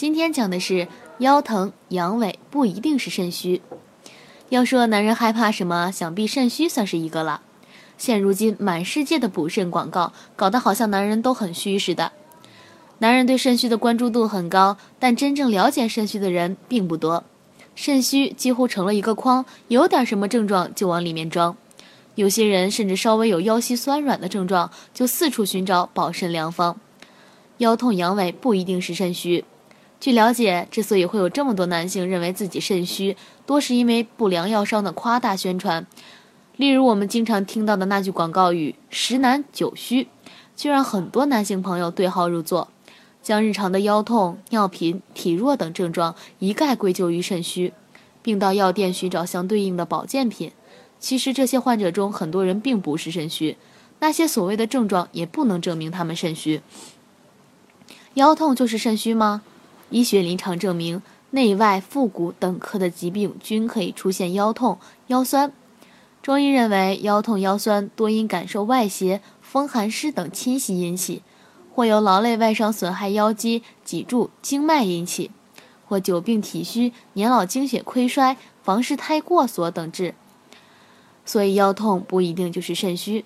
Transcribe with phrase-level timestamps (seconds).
[0.00, 3.60] 今天讲的是腰疼、阳痿不一定是肾虚。
[4.48, 7.42] 要说男人害怕什么，想必肾虚算是一个了。
[7.98, 12.12] 现如今满世界的补肾广告，搞得好像男人都很虚似的。
[13.00, 17.22] 男人对肾虚的关注度很高，但真正了解肾虚的人并不多。
[17.74, 21.54] 肾虚几乎成了一个筐，有点什么症状就往里面装。
[22.14, 26.80] 有些人甚至稍微有腰膝酸软的症状，就四处寻找保肾良方。
[27.58, 29.44] 腰痛、阳痿不一定是肾虚。
[30.00, 35.86] 据了解，之所以会有这么多男性认为自己肾虚，多是因为不良药商的夸大宣传。
[36.56, 40.08] 例如，我们经常听到的那句广告语“十男九虚”，
[40.56, 42.68] 就让很多男性朋友对号入座，
[43.22, 47.74] 将日常的腰痛、尿频、体弱等症状一概归咎于肾虚，
[48.22, 50.52] 并到药店寻找相对应的保健品。
[50.98, 53.58] 其实，这些患者中很多人并不是肾虚，
[53.98, 56.62] 那些所谓的症状也不能证明他们肾虚。
[58.14, 59.42] 腰痛就是肾虚吗？
[59.90, 65.52] 医学临床证明，内外妇骨等科的疾病均可以出现腰痛、腰酸。
[66.22, 71.22] 中医认为，腰痛、腰酸多因感受外邪、风寒湿等侵袭引起，
[71.72, 75.30] 或由劳累外伤损害腰肌、脊柱、经脉引起，
[75.86, 80.14] 或久病体虚、年老精血亏衰、房事太过所等致。
[81.24, 83.24] 所以，腰痛不一定就是肾虚。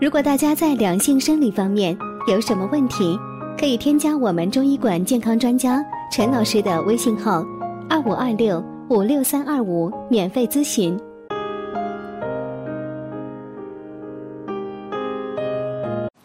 [0.00, 3.16] 如果大家在良性生理方面有什么问题，
[3.58, 7.44] 可以添加我们中医馆健康专家陈老师的微信号：
[7.88, 10.98] 二五二六五六三二五，免费咨询。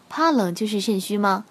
[0.08, 1.44] 怕冷就是肾虚吗？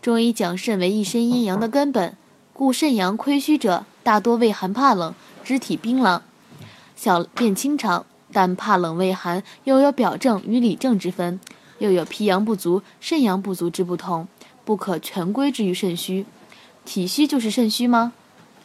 [0.00, 2.16] 中医讲肾为一身阴阳的根本，
[2.52, 6.22] 故肾阳亏虚者大多畏寒怕冷，肢体冰冷，
[6.94, 11.40] 小便清长，但怕冷畏寒又有表证与里证之分，
[11.78, 14.28] 又有脾阳不足、肾阳不足之不同。
[14.64, 16.24] 不可全归之于肾虚，
[16.84, 18.12] 体虚就是肾虚吗？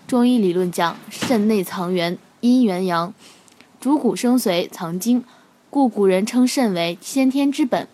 [0.07, 3.13] 中医理论讲，肾内藏元，阴元阳，
[3.81, 5.23] 主骨生髓，藏精，
[5.69, 7.87] 故古人称肾为先天之本。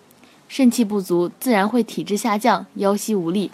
[0.47, 3.49] 肾气不足，自然会体质下降，腰膝无力。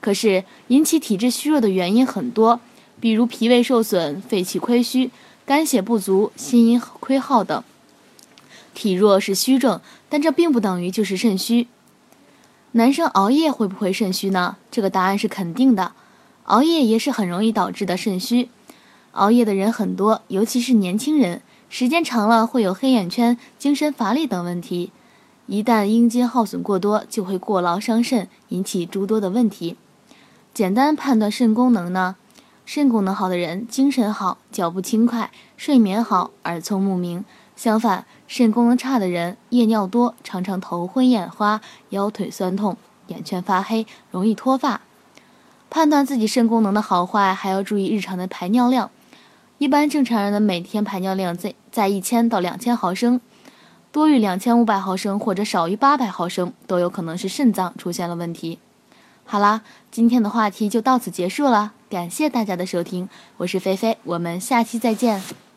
[0.00, 2.58] 可是引起体质虚弱的原因很多，
[2.98, 5.10] 比如脾胃受损、肺气亏虚、
[5.44, 7.62] 肝血不足、心阴亏耗等。
[8.74, 11.68] 体弱是虚症，但这并不等于就是肾虚。
[12.72, 14.56] 男生熬夜会不会肾虚呢？
[14.70, 15.90] 这个答案是肯定的，
[16.44, 18.48] 熬夜也是很容易导致的肾虚。
[19.10, 24.92] 熬夜的人很多，尤其是年轻人，时间长了会有黑眼圈、精神乏力等问题。
[25.46, 29.76] 一旦阴精耗损过多，就会过劳伤肾，引起诸多的问题。
[30.54, 32.14] 简单判断肾功能呢？
[32.64, 37.24] 肾功能好的人，精神好，脚步轻快，睡眠好，耳聪目明。
[37.60, 41.60] 相反，肾功能差的人夜尿多，常常头昏眼花、
[41.90, 42.78] 腰腿酸痛、
[43.08, 44.80] 眼圈发黑，容易脱发。
[45.68, 48.90] 判断自己肾功能的好坏，还要注意日常的排尿量。
[49.58, 53.20] 一般正常人的每天排尿量在在一千到两千毫升，
[53.92, 58.58] 多于两千五百毫升或者少于八百毫升，都有可能是肾脏出现了问题。
[59.26, 59.60] 好啦，
[59.90, 63.06] 今天的话题就到此结束了，感谢大家的收听，
[63.36, 65.49] 我是菲菲，我们下期再见。